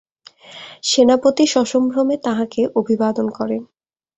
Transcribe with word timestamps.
সেনাপতি 0.83 1.43
সসম্ভ্রমে 1.47 2.15
তাঁহাকে 2.25 2.61
অভিবাদন 2.75 3.27
করেন। 3.37 3.61